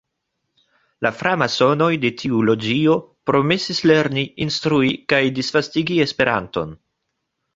La 1.05 1.09
framasonoj 1.17 1.89
de 2.05 2.09
tiu 2.21 2.39
loĝio 2.47 2.95
promesis 3.31 3.81
lerni, 3.91 4.25
instrui 4.47 4.89
kaj 5.13 5.21
disvastigi 5.41 6.01
Esperanton. 6.07 6.73